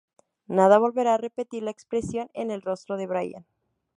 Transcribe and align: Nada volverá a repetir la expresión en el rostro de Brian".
Nada 0.57 0.81
volverá 0.85 1.11
a 1.13 1.21
repetir 1.27 1.61
la 1.61 1.69
expresión 1.69 2.31
en 2.33 2.49
el 2.49 2.63
rostro 2.63 2.97
de 2.97 3.05
Brian". 3.05 3.45